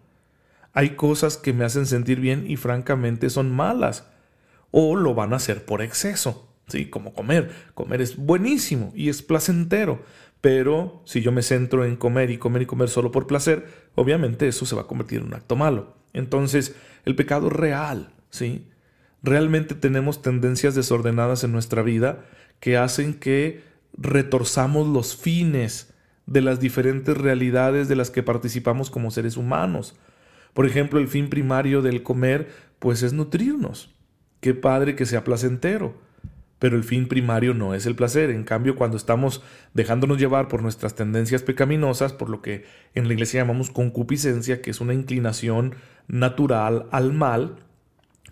Hay 0.73 0.91
cosas 0.91 1.37
que 1.37 1.53
me 1.53 1.65
hacen 1.65 1.85
sentir 1.85 2.19
bien 2.19 2.49
y 2.49 2.55
francamente 2.55 3.29
son 3.29 3.51
malas. 3.51 4.07
O 4.71 4.95
lo 4.95 5.13
van 5.13 5.33
a 5.33 5.37
hacer 5.37 5.65
por 5.65 5.81
exceso. 5.81 6.49
Sí, 6.67 6.89
como 6.89 7.13
comer. 7.13 7.51
Comer 7.73 8.01
es 8.01 8.15
buenísimo 8.17 8.91
y 8.95 9.09
es 9.09 9.21
placentero, 9.21 10.01
pero 10.43 11.01
si 11.05 11.21
yo 11.21 11.31
me 11.31 11.41
centro 11.41 11.85
en 11.85 11.95
comer 11.95 12.29
y 12.29 12.37
comer 12.37 12.63
y 12.63 12.65
comer 12.65 12.89
solo 12.89 13.13
por 13.13 13.27
placer, 13.27 13.65
obviamente 13.95 14.45
eso 14.45 14.65
se 14.65 14.75
va 14.75 14.81
a 14.81 14.87
convertir 14.87 15.19
en 15.21 15.27
un 15.27 15.35
acto 15.35 15.55
malo. 15.55 15.95
Entonces, 16.11 16.75
el 17.05 17.15
pecado 17.15 17.49
real, 17.49 18.13
¿sí? 18.29 18.67
Realmente 19.21 19.73
tenemos 19.73 20.21
tendencias 20.21 20.75
desordenadas 20.75 21.45
en 21.45 21.53
nuestra 21.53 21.81
vida 21.81 22.25
que 22.59 22.75
hacen 22.75 23.13
que 23.13 23.63
retorzamos 23.97 24.85
los 24.85 25.15
fines 25.15 25.93
de 26.25 26.41
las 26.41 26.59
diferentes 26.59 27.17
realidades 27.17 27.87
de 27.87 27.95
las 27.95 28.11
que 28.11 28.21
participamos 28.21 28.91
como 28.91 29.11
seres 29.11 29.37
humanos. 29.37 29.95
Por 30.53 30.65
ejemplo, 30.65 30.99
el 30.99 31.07
fin 31.07 31.29
primario 31.29 31.81
del 31.81 32.03
comer, 32.03 32.49
pues 32.79 33.01
es 33.01 33.13
nutrirnos. 33.13 33.95
Qué 34.41 34.53
padre 34.53 34.97
que 34.97 35.05
sea 35.05 35.23
placentero 35.23 35.95
pero 36.63 36.77
el 36.77 36.85
fin 36.85 37.09
primario 37.09 37.53
no 37.53 37.73
es 37.73 37.85
el 37.85 37.93
placer. 37.93 38.29
En 38.29 38.45
cambio, 38.45 38.77
cuando 38.77 38.95
estamos 38.95 39.43
dejándonos 39.73 40.17
llevar 40.17 40.47
por 40.47 40.61
nuestras 40.61 40.95
tendencias 40.95 41.43
pecaminosas, 41.43 42.13
por 42.13 42.29
lo 42.29 42.41
que 42.41 42.63
en 42.95 43.09
la 43.09 43.13
iglesia 43.13 43.41
llamamos 43.41 43.69
concupiscencia, 43.69 44.61
que 44.61 44.71
es 44.71 44.79
una 44.79 44.93
inclinación 44.93 45.75
natural 46.07 46.85
al 46.91 47.11
mal, 47.11 47.57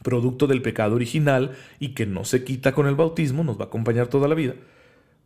producto 0.01 0.47
del 0.47 0.61
pecado 0.61 0.95
original 0.95 1.57
y 1.77 1.89
que 1.89 2.05
no 2.05 2.23
se 2.23 2.45
quita 2.45 2.71
con 2.71 2.87
el 2.87 2.95
bautismo, 2.95 3.43
nos 3.43 3.59
va 3.59 3.65
a 3.65 3.67
acompañar 3.67 4.07
toda 4.07 4.29
la 4.29 4.35
vida. 4.35 4.53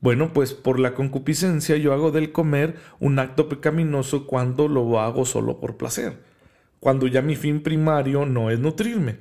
Bueno, 0.02 0.34
pues 0.34 0.56
por 0.56 0.80
la 0.80 0.96
concupiscencia 0.96 1.78
yo 1.78 1.94
hago 1.94 2.10
del 2.10 2.32
comer 2.32 2.76
un 3.00 3.20
acto 3.20 3.48
pecaminoso 3.48 4.26
cuando 4.26 4.68
lo 4.68 5.00
hago 5.00 5.26
solo 5.26 5.60
por 5.60 5.78
placer, 5.78 6.24
cuando 6.80 7.06
ya 7.06 7.22
mi 7.22 7.36
fin 7.36 7.62
primario 7.62 8.26
no 8.26 8.50
es 8.50 8.58
nutrirme, 8.58 9.20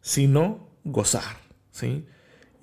sino 0.00 0.68
gozar, 0.84 1.38
¿sí? 1.72 2.04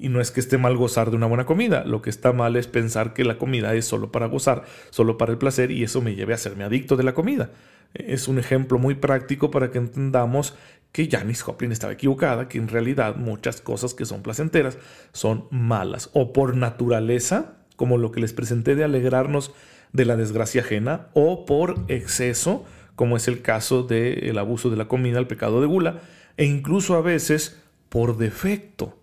Y 0.03 0.09
no 0.09 0.19
es 0.19 0.31
que 0.31 0.41
esté 0.41 0.57
mal 0.57 0.75
gozar 0.75 1.11
de 1.11 1.15
una 1.15 1.27
buena 1.27 1.45
comida, 1.45 1.85
lo 1.85 2.01
que 2.01 2.09
está 2.09 2.33
mal 2.33 2.57
es 2.57 2.67
pensar 2.67 3.13
que 3.13 3.23
la 3.23 3.37
comida 3.37 3.73
es 3.73 3.85
solo 3.85 4.11
para 4.11 4.25
gozar, 4.25 4.65
solo 4.89 5.17
para 5.17 5.31
el 5.31 5.37
placer 5.37 5.71
y 5.71 5.81
eso 5.81 6.01
me 6.01 6.13
lleve 6.13 6.33
a 6.33 6.37
serme 6.37 6.65
adicto 6.65 6.97
de 6.97 7.03
la 7.03 7.13
comida. 7.13 7.51
Es 7.93 8.27
un 8.27 8.37
ejemplo 8.37 8.77
muy 8.77 8.95
práctico 8.95 9.49
para 9.49 9.71
que 9.71 9.77
entendamos 9.77 10.55
que 10.91 11.07
Janis 11.09 11.41
Joplin 11.41 11.71
estaba 11.71 11.93
equivocada, 11.93 12.49
que 12.49 12.57
en 12.57 12.67
realidad 12.67 13.15
muchas 13.15 13.61
cosas 13.61 13.93
que 13.93 14.03
son 14.03 14.23
placenteras 14.23 14.77
son 15.13 15.45
malas 15.51 16.09
o 16.11 16.33
por 16.33 16.57
naturaleza, 16.57 17.53
como 17.77 17.97
lo 17.97 18.11
que 18.11 18.19
les 18.19 18.33
presenté 18.33 18.75
de 18.75 18.83
alegrarnos 18.83 19.53
de 19.93 20.03
la 20.03 20.17
desgracia 20.17 20.63
ajena, 20.63 21.07
o 21.13 21.45
por 21.45 21.77
exceso, 21.87 22.65
como 22.97 23.15
es 23.15 23.29
el 23.29 23.41
caso 23.41 23.83
del 23.83 24.37
abuso 24.37 24.69
de 24.69 24.75
la 24.75 24.89
comida, 24.89 25.17
el 25.17 25.27
pecado 25.27 25.61
de 25.61 25.67
gula, 25.67 26.01
e 26.35 26.43
incluso 26.43 26.95
a 26.95 27.01
veces 27.01 27.57
por 27.87 28.17
defecto, 28.17 28.97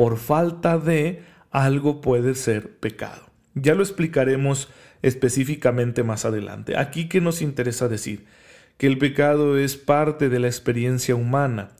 por 0.00 0.16
falta 0.16 0.78
de 0.78 1.24
algo 1.50 2.00
puede 2.00 2.34
ser 2.34 2.78
pecado. 2.78 3.20
Ya 3.52 3.74
lo 3.74 3.82
explicaremos 3.82 4.70
específicamente 5.02 6.04
más 6.04 6.24
adelante. 6.24 6.78
Aquí 6.78 7.06
que 7.06 7.20
nos 7.20 7.42
interesa 7.42 7.86
decir 7.86 8.24
que 8.78 8.86
el 8.86 8.96
pecado 8.96 9.58
es 9.58 9.76
parte 9.76 10.30
de 10.30 10.38
la 10.38 10.46
experiencia 10.46 11.14
humana, 11.14 11.72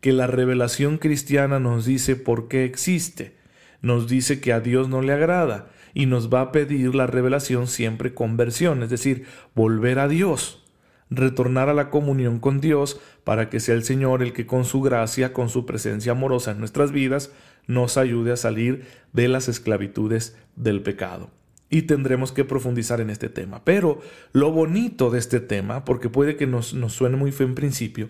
que 0.00 0.12
la 0.12 0.28
revelación 0.28 0.98
cristiana 0.98 1.58
nos 1.58 1.84
dice 1.84 2.14
por 2.14 2.46
qué 2.46 2.64
existe, 2.64 3.34
nos 3.82 4.06
dice 4.06 4.40
que 4.40 4.52
a 4.52 4.60
Dios 4.60 4.88
no 4.88 5.02
le 5.02 5.12
agrada 5.12 5.66
y 5.94 6.06
nos 6.06 6.32
va 6.32 6.42
a 6.42 6.52
pedir 6.52 6.94
la 6.94 7.08
revelación 7.08 7.66
siempre 7.66 8.14
conversión, 8.14 8.84
es 8.84 8.90
decir, 8.90 9.26
volver 9.56 9.98
a 9.98 10.06
Dios 10.06 10.63
retornar 11.16 11.68
a 11.68 11.74
la 11.74 11.90
comunión 11.90 12.38
con 12.38 12.60
Dios 12.60 13.00
para 13.24 13.50
que 13.50 13.60
sea 13.60 13.74
el 13.74 13.84
Señor 13.84 14.22
el 14.22 14.32
que 14.32 14.46
con 14.46 14.64
su 14.64 14.80
gracia, 14.80 15.32
con 15.32 15.48
su 15.48 15.66
presencia 15.66 16.12
amorosa 16.12 16.52
en 16.52 16.58
nuestras 16.58 16.92
vidas, 16.92 17.30
nos 17.66 17.96
ayude 17.96 18.32
a 18.32 18.36
salir 18.36 18.86
de 19.12 19.28
las 19.28 19.48
esclavitudes 19.48 20.36
del 20.56 20.82
pecado. 20.82 21.30
Y 21.70 21.82
tendremos 21.82 22.30
que 22.32 22.44
profundizar 22.44 23.00
en 23.00 23.10
este 23.10 23.28
tema. 23.28 23.64
Pero 23.64 24.00
lo 24.32 24.52
bonito 24.52 25.10
de 25.10 25.18
este 25.18 25.40
tema, 25.40 25.84
porque 25.84 26.08
puede 26.08 26.36
que 26.36 26.46
nos, 26.46 26.74
nos 26.74 26.92
suene 26.92 27.16
muy 27.16 27.32
fe 27.32 27.44
en 27.44 27.54
principio, 27.54 28.08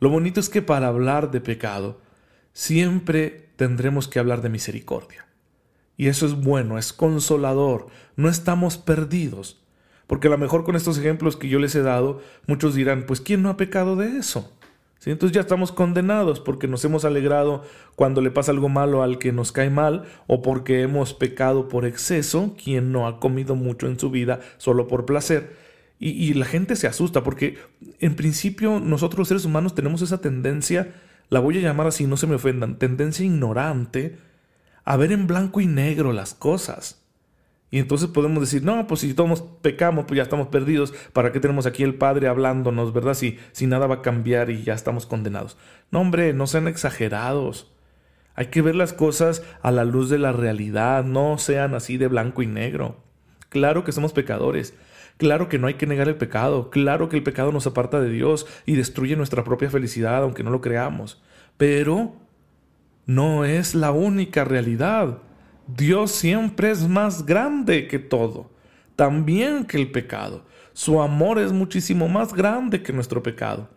lo 0.00 0.10
bonito 0.10 0.40
es 0.40 0.48
que 0.48 0.62
para 0.62 0.88
hablar 0.88 1.30
de 1.30 1.40
pecado, 1.40 2.00
siempre 2.52 3.50
tendremos 3.56 4.08
que 4.08 4.18
hablar 4.18 4.42
de 4.42 4.48
misericordia. 4.48 5.26
Y 5.96 6.06
eso 6.06 6.26
es 6.26 6.34
bueno, 6.34 6.78
es 6.78 6.92
consolador, 6.92 7.88
no 8.16 8.28
estamos 8.28 8.78
perdidos. 8.78 9.60
Porque 10.08 10.26
a 10.26 10.30
lo 10.30 10.38
mejor 10.38 10.64
con 10.64 10.74
estos 10.74 10.98
ejemplos 10.98 11.36
que 11.36 11.48
yo 11.48 11.60
les 11.60 11.76
he 11.76 11.82
dado, 11.82 12.20
muchos 12.48 12.74
dirán, 12.74 13.04
pues 13.06 13.20
¿quién 13.20 13.42
no 13.42 13.50
ha 13.50 13.56
pecado 13.56 13.94
de 13.94 14.18
eso? 14.18 14.52
Entonces 15.06 15.34
ya 15.34 15.40
estamos 15.40 15.72
condenados 15.72 16.40
porque 16.40 16.66
nos 16.66 16.84
hemos 16.84 17.04
alegrado 17.04 17.62
cuando 17.94 18.20
le 18.20 18.30
pasa 18.30 18.50
algo 18.52 18.68
malo 18.68 19.02
al 19.02 19.18
que 19.18 19.32
nos 19.32 19.52
cae 19.52 19.70
mal 19.70 20.04
o 20.26 20.42
porque 20.42 20.82
hemos 20.82 21.14
pecado 21.14 21.68
por 21.68 21.86
exceso, 21.86 22.54
quien 22.62 22.92
no 22.92 23.06
ha 23.06 23.20
comido 23.20 23.54
mucho 23.54 23.86
en 23.86 23.98
su 23.98 24.10
vida 24.10 24.40
solo 24.58 24.88
por 24.88 25.06
placer. 25.06 25.56
Y, 25.98 26.10
y 26.10 26.34
la 26.34 26.46
gente 26.46 26.76
se 26.76 26.86
asusta 26.86 27.22
porque 27.22 27.58
en 28.00 28.16
principio 28.16 28.80
nosotros 28.80 29.20
los 29.20 29.28
seres 29.28 29.44
humanos 29.44 29.74
tenemos 29.74 30.02
esa 30.02 30.20
tendencia, 30.20 30.94
la 31.30 31.40
voy 31.40 31.58
a 31.58 31.62
llamar 31.62 31.86
así, 31.86 32.06
no 32.06 32.16
se 32.16 32.26
me 32.26 32.34
ofendan, 32.34 32.78
tendencia 32.78 33.24
ignorante 33.24 34.18
a 34.84 34.96
ver 34.96 35.12
en 35.12 35.26
blanco 35.26 35.60
y 35.60 35.66
negro 35.66 36.12
las 36.12 36.34
cosas. 36.34 37.02
Y 37.70 37.78
entonces 37.78 38.08
podemos 38.08 38.40
decir, 38.40 38.64
no, 38.64 38.86
pues 38.86 39.00
si 39.00 39.12
todos 39.12 39.42
pecamos, 39.60 40.06
pues 40.06 40.16
ya 40.16 40.22
estamos 40.22 40.48
perdidos. 40.48 40.94
¿Para 41.12 41.32
qué 41.32 41.40
tenemos 41.40 41.66
aquí 41.66 41.82
el 41.82 41.94
Padre 41.94 42.28
hablándonos, 42.28 42.92
verdad? 42.94 43.14
Si, 43.14 43.38
si 43.52 43.66
nada 43.66 43.86
va 43.86 43.96
a 43.96 44.02
cambiar 44.02 44.50
y 44.50 44.62
ya 44.62 44.72
estamos 44.72 45.04
condenados. 45.04 45.58
No, 45.90 46.00
hombre, 46.00 46.32
no 46.32 46.46
sean 46.46 46.66
exagerados. 46.66 47.70
Hay 48.34 48.46
que 48.46 48.62
ver 48.62 48.74
las 48.74 48.92
cosas 48.92 49.42
a 49.62 49.70
la 49.70 49.84
luz 49.84 50.08
de 50.08 50.18
la 50.18 50.32
realidad, 50.32 51.04
no 51.04 51.38
sean 51.38 51.74
así 51.74 51.96
de 51.96 52.06
blanco 52.06 52.40
y 52.40 52.46
negro. 52.46 52.96
Claro 53.48 53.84
que 53.84 53.92
somos 53.92 54.12
pecadores. 54.12 54.74
Claro 55.16 55.48
que 55.48 55.58
no 55.58 55.66
hay 55.66 55.74
que 55.74 55.86
negar 55.86 56.08
el 56.08 56.14
pecado. 56.14 56.70
Claro 56.70 57.08
que 57.08 57.16
el 57.16 57.24
pecado 57.24 57.50
nos 57.50 57.66
aparta 57.66 58.00
de 58.00 58.08
Dios 58.08 58.46
y 58.64 58.76
destruye 58.76 59.16
nuestra 59.16 59.42
propia 59.42 59.68
felicidad, 59.68 60.22
aunque 60.22 60.44
no 60.44 60.50
lo 60.50 60.60
creamos. 60.60 61.20
Pero 61.56 62.14
no 63.06 63.44
es 63.44 63.74
la 63.74 63.90
única 63.90 64.44
realidad. 64.44 65.18
Dios 65.68 66.12
siempre 66.12 66.70
es 66.70 66.88
más 66.88 67.26
grande 67.26 67.88
que 67.88 67.98
todo, 67.98 68.50
también 68.96 69.66
que 69.66 69.76
el 69.76 69.90
pecado. 69.90 70.46
Su 70.72 71.02
amor 71.02 71.38
es 71.38 71.52
muchísimo 71.52 72.08
más 72.08 72.32
grande 72.32 72.82
que 72.82 72.94
nuestro 72.94 73.22
pecado. 73.22 73.68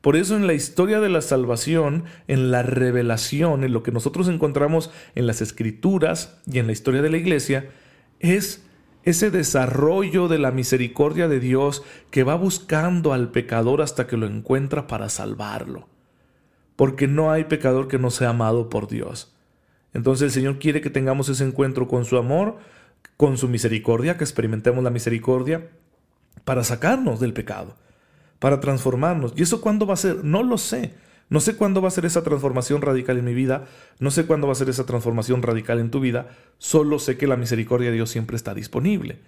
Por 0.00 0.16
eso 0.16 0.36
en 0.36 0.46
la 0.46 0.54
historia 0.54 1.00
de 1.00 1.10
la 1.10 1.20
salvación, 1.20 2.04
en 2.28 2.50
la 2.50 2.62
revelación, 2.62 3.62
en 3.62 3.74
lo 3.74 3.82
que 3.82 3.92
nosotros 3.92 4.28
encontramos 4.28 4.90
en 5.14 5.26
las 5.26 5.42
escrituras 5.42 6.40
y 6.50 6.60
en 6.60 6.66
la 6.66 6.72
historia 6.72 7.02
de 7.02 7.10
la 7.10 7.18
iglesia, 7.18 7.68
es 8.20 8.64
ese 9.02 9.30
desarrollo 9.30 10.28
de 10.28 10.38
la 10.38 10.50
misericordia 10.50 11.28
de 11.28 11.40
Dios 11.40 11.82
que 12.10 12.24
va 12.24 12.36
buscando 12.36 13.12
al 13.12 13.32
pecador 13.32 13.82
hasta 13.82 14.06
que 14.06 14.16
lo 14.16 14.26
encuentra 14.26 14.86
para 14.86 15.10
salvarlo. 15.10 15.88
Porque 16.74 17.06
no 17.06 17.30
hay 17.30 17.44
pecador 17.44 17.86
que 17.86 17.98
no 17.98 18.10
sea 18.10 18.30
amado 18.30 18.70
por 18.70 18.88
Dios. 18.88 19.33
Entonces 19.94 20.26
el 20.26 20.30
Señor 20.32 20.58
quiere 20.58 20.80
que 20.80 20.90
tengamos 20.90 21.28
ese 21.28 21.44
encuentro 21.44 21.88
con 21.88 22.04
su 22.04 22.18
amor, 22.18 22.58
con 23.16 23.38
su 23.38 23.48
misericordia, 23.48 24.18
que 24.18 24.24
experimentemos 24.24 24.82
la 24.84 24.90
misericordia 24.90 25.68
para 26.44 26.64
sacarnos 26.64 27.20
del 27.20 27.32
pecado, 27.32 27.76
para 28.40 28.60
transformarnos. 28.60 29.32
¿Y 29.36 29.42
eso 29.42 29.60
cuándo 29.60 29.86
va 29.86 29.94
a 29.94 29.98
ser? 29.98 30.24
No 30.24 30.42
lo 30.42 30.58
sé. 30.58 30.94
No 31.30 31.40
sé 31.40 31.56
cuándo 31.56 31.80
va 31.80 31.88
a 31.88 31.92
ser 31.92 32.04
esa 32.04 32.22
transformación 32.22 32.82
radical 32.82 33.16
en 33.16 33.24
mi 33.24 33.32
vida, 33.32 33.64
no 33.98 34.10
sé 34.10 34.26
cuándo 34.26 34.46
va 34.46 34.52
a 34.52 34.56
ser 34.56 34.68
esa 34.68 34.84
transformación 34.84 35.42
radical 35.42 35.78
en 35.78 35.90
tu 35.90 36.00
vida, 36.00 36.28
solo 36.58 36.98
sé 36.98 37.16
que 37.16 37.26
la 37.26 37.36
misericordia 37.36 37.88
de 37.88 37.96
Dios 37.96 38.10
siempre 38.10 38.36
está 38.36 38.52
disponible. 38.52 39.20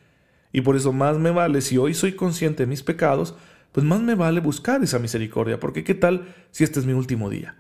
Y 0.52 0.60
por 0.60 0.76
eso 0.76 0.92
más 0.92 1.18
me 1.18 1.30
vale, 1.30 1.62
si 1.62 1.78
hoy 1.78 1.94
soy 1.94 2.12
consciente 2.12 2.64
de 2.64 2.66
mis 2.66 2.82
pecados, 2.82 3.34
pues 3.72 3.84
más 3.86 4.00
me 4.02 4.14
vale 4.14 4.40
buscar 4.40 4.82
esa 4.82 4.98
misericordia, 4.98 5.58
porque 5.58 5.84
¿qué 5.84 5.94
tal 5.94 6.34
si 6.50 6.64
este 6.64 6.80
es 6.80 6.86
mi 6.86 6.92
último 6.92 7.30
día? 7.30 7.56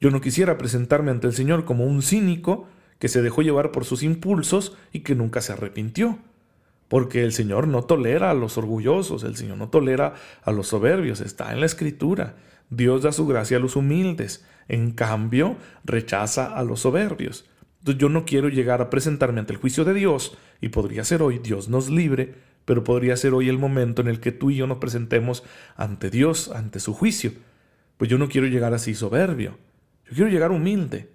Yo 0.00 0.10
no 0.10 0.20
quisiera 0.20 0.58
presentarme 0.58 1.10
ante 1.10 1.26
el 1.26 1.32
Señor 1.32 1.64
como 1.64 1.84
un 1.84 2.02
cínico 2.02 2.68
que 2.98 3.08
se 3.08 3.22
dejó 3.22 3.42
llevar 3.42 3.72
por 3.72 3.84
sus 3.84 4.02
impulsos 4.02 4.76
y 4.92 5.00
que 5.00 5.14
nunca 5.14 5.40
se 5.40 5.52
arrepintió. 5.52 6.18
Porque 6.88 7.22
el 7.22 7.32
Señor 7.32 7.68
no 7.68 7.82
tolera 7.82 8.30
a 8.30 8.34
los 8.34 8.56
orgullosos, 8.58 9.22
el 9.24 9.36
Señor 9.36 9.58
no 9.58 9.68
tolera 9.68 10.14
a 10.42 10.52
los 10.52 10.68
soberbios, 10.68 11.20
está 11.20 11.52
en 11.52 11.60
la 11.60 11.66
Escritura. 11.66 12.36
Dios 12.70 13.02
da 13.02 13.12
su 13.12 13.26
gracia 13.26 13.56
a 13.56 13.60
los 13.60 13.76
humildes, 13.76 14.44
en 14.68 14.92
cambio 14.92 15.56
rechaza 15.84 16.46
a 16.56 16.62
los 16.62 16.80
soberbios. 16.80 17.44
Entonces 17.80 18.00
yo 18.00 18.08
no 18.08 18.24
quiero 18.24 18.48
llegar 18.48 18.80
a 18.80 18.90
presentarme 18.90 19.40
ante 19.40 19.52
el 19.52 19.58
juicio 19.58 19.84
de 19.84 19.94
Dios, 19.94 20.36
y 20.60 20.70
podría 20.70 21.04
ser 21.04 21.22
hoy, 21.22 21.38
Dios 21.38 21.68
nos 21.68 21.90
libre, 21.90 22.34
pero 22.64 22.84
podría 22.84 23.16
ser 23.16 23.34
hoy 23.34 23.48
el 23.48 23.58
momento 23.58 24.02
en 24.02 24.08
el 24.08 24.20
que 24.20 24.32
tú 24.32 24.50
y 24.50 24.56
yo 24.56 24.66
nos 24.66 24.78
presentemos 24.78 25.42
ante 25.76 26.10
Dios, 26.10 26.50
ante 26.50 26.80
su 26.80 26.92
juicio. 26.92 27.32
Pues 27.96 28.10
yo 28.10 28.18
no 28.18 28.28
quiero 28.28 28.46
llegar 28.46 28.74
así 28.74 28.94
soberbio. 28.94 29.58
Yo 30.08 30.14
quiero 30.14 30.30
llegar 30.30 30.50
humilde. 30.50 31.10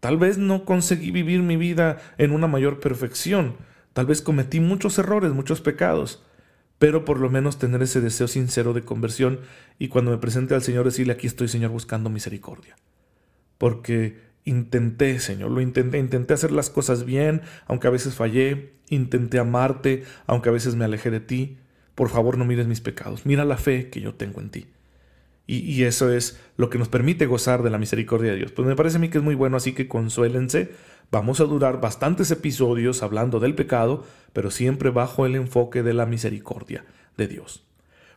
Tal 0.00 0.16
vez 0.16 0.38
no 0.38 0.64
conseguí 0.64 1.10
vivir 1.10 1.42
mi 1.42 1.56
vida 1.56 1.98
en 2.18 2.30
una 2.30 2.46
mayor 2.46 2.80
perfección. 2.80 3.56
Tal 3.92 4.06
vez 4.06 4.22
cometí 4.22 4.60
muchos 4.60 4.98
errores, 4.98 5.32
muchos 5.32 5.60
pecados. 5.60 6.22
Pero 6.78 7.04
por 7.04 7.18
lo 7.18 7.28
menos 7.30 7.58
tener 7.58 7.82
ese 7.82 8.00
deseo 8.00 8.28
sincero 8.28 8.72
de 8.72 8.82
conversión 8.82 9.40
y 9.78 9.88
cuando 9.88 10.12
me 10.12 10.18
presente 10.18 10.54
al 10.54 10.62
Señor 10.62 10.84
decirle 10.84 11.12
aquí 11.12 11.26
estoy 11.26 11.48
Señor 11.48 11.72
buscando 11.72 12.08
misericordia. 12.08 12.76
Porque 13.58 14.20
intenté, 14.44 15.18
Señor, 15.18 15.50
lo 15.50 15.60
intenté, 15.60 15.98
intenté 15.98 16.34
hacer 16.34 16.52
las 16.52 16.70
cosas 16.70 17.04
bien, 17.04 17.42
aunque 17.66 17.88
a 17.88 17.90
veces 17.90 18.14
fallé, 18.14 18.74
intenté 18.88 19.40
amarte, 19.40 20.04
aunque 20.26 20.48
a 20.48 20.52
veces 20.52 20.76
me 20.76 20.84
alejé 20.84 21.10
de 21.10 21.20
ti. 21.20 21.58
Por 21.96 22.08
favor 22.08 22.38
no 22.38 22.44
mires 22.44 22.68
mis 22.68 22.80
pecados, 22.80 23.26
mira 23.26 23.44
la 23.44 23.56
fe 23.56 23.90
que 23.90 24.00
yo 24.00 24.14
tengo 24.14 24.40
en 24.40 24.50
ti. 24.50 24.66
Y, 25.50 25.84
eso 25.84 26.12
es 26.12 26.38
lo 26.58 26.68
que 26.68 26.76
nos 26.76 26.90
permite 26.90 27.24
gozar 27.24 27.62
de 27.62 27.70
la 27.70 27.78
misericordia 27.78 28.32
de 28.32 28.36
Dios. 28.36 28.52
Pues 28.52 28.68
me 28.68 28.76
parece 28.76 28.98
a 28.98 29.00
mí 29.00 29.08
que 29.08 29.16
es 29.16 29.24
muy 29.24 29.34
bueno, 29.34 29.56
así 29.56 29.72
que 29.72 29.88
consuélense. 29.88 30.72
Vamos 31.10 31.40
a 31.40 31.44
durar 31.44 31.80
bastantes 31.80 32.30
episodios 32.30 33.02
hablando 33.02 33.40
del 33.40 33.54
pecado, 33.54 34.04
pero 34.34 34.50
siempre 34.50 34.90
bajo 34.90 35.24
el 35.24 35.34
enfoque 35.36 35.82
de 35.82 35.94
la 35.94 36.04
misericordia 36.04 36.84
de 37.16 37.28
Dios. 37.28 37.64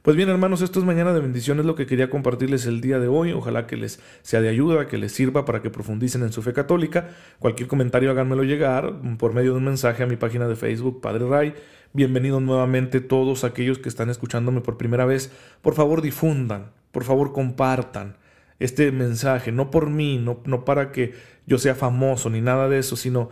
Pues 0.01 0.17
bien, 0.17 0.27
hermanos, 0.27 0.61
esto 0.61 0.79
es 0.79 0.85
mañana 0.85 1.13
de 1.13 1.21
bendiciones 1.21 1.65
lo 1.65 1.75
que 1.75 1.85
quería 1.85 2.09
compartirles 2.09 2.65
el 2.65 2.81
día 2.81 2.99
de 2.99 3.07
hoy. 3.07 3.31
Ojalá 3.31 3.65
que 3.65 3.77
les 3.77 4.01
sea 4.23 4.41
de 4.41 4.49
ayuda, 4.49 4.89
que 4.89 4.97
les 4.97 5.13
sirva 5.13 5.45
para 5.45 5.61
que 5.61 5.69
profundicen 5.69 6.23
en 6.23 6.33
su 6.33 6.41
fe 6.41 6.51
católica. 6.51 7.11
Cualquier 7.39 7.69
comentario 7.69 8.11
háganmelo 8.11 8.43
llegar 8.43 8.93
por 9.17 9.33
medio 9.33 9.51
de 9.51 9.59
un 9.59 9.65
mensaje 9.65 10.03
a 10.03 10.07
mi 10.07 10.17
página 10.17 10.49
de 10.49 10.57
Facebook, 10.57 10.99
Padre 10.99 11.29
Ray. 11.29 11.53
Bienvenidos 11.93 12.41
nuevamente 12.41 12.99
todos 12.99 13.45
aquellos 13.45 13.79
que 13.79 13.87
están 13.87 14.09
escuchándome 14.09 14.59
por 14.59 14.75
primera 14.75 15.05
vez. 15.05 15.31
Por 15.61 15.75
favor, 15.75 16.01
difundan, 16.01 16.71
por 16.91 17.03
favor 17.03 17.33
compartan 17.33 18.17
este 18.59 18.91
mensaje, 18.91 19.51
no 19.51 19.71
por 19.71 19.89
mí, 19.89 20.17
no, 20.17 20.41
no 20.45 20.65
para 20.65 20.91
que 20.91 21.13
yo 21.47 21.57
sea 21.57 21.75
famoso 21.75 22.29
ni 22.29 22.41
nada 22.41 22.69
de 22.69 22.79
eso, 22.79 22.95
sino 22.95 23.29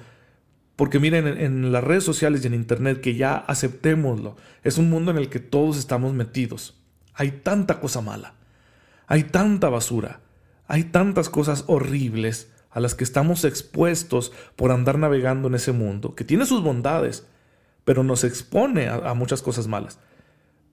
porque 0.75 0.99
miren 0.99 1.27
en, 1.27 1.71
las 1.71 1.83
redes 1.83 2.03
sociales 2.03 2.43
y 2.43 2.47
en 2.47 2.53
internet 2.53 3.01
que 3.01 3.15
ya 3.15 3.35
aceptémoslo, 3.35 4.37
es 4.63 4.77
un 4.77 4.89
mundo 4.89 5.11
en 5.11 5.17
el 5.17 5.29
que 5.29 5.39
todos 5.39 5.77
estamos 5.77 6.13
metidos. 6.13 6.81
Hay 7.13 7.31
tanta 7.31 7.81
cosa 7.81 7.99
mala, 8.01 8.35
hay 9.05 9.23
tanta 9.23 9.67
basura, 9.67 10.21
hay 10.67 10.85
tantas 10.85 11.29
cosas 11.29 11.65
horribles, 11.67 12.49
a 12.71 12.79
las 12.79 12.95
que 12.95 13.03
estamos 13.03 13.43
expuestos 13.45 14.31
por 14.55 14.71
andar 14.71 14.97
navegando 14.97 15.47
en 15.47 15.55
ese 15.55 15.71
mundo, 15.71 16.15
que 16.15 16.23
tiene 16.23 16.45
sus 16.45 16.63
bondades, 16.63 17.25
pero 17.83 18.03
nos 18.03 18.23
expone 18.23 18.87
a, 18.87 19.13
muchas 19.15 19.41
cosas 19.41 19.67
malas. 19.67 19.99